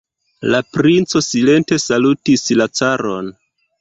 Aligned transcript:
La 0.53 0.61
princo 0.77 1.21
silente 1.27 1.79
salutis 1.85 2.47
la 2.63 2.67
caron. 2.81 3.31